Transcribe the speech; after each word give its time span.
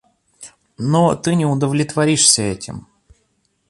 Но 0.79 1.13
ты 1.13 1.35
не 1.35 1.45
удовлетворишься 1.45 2.41
этим. 2.41 2.87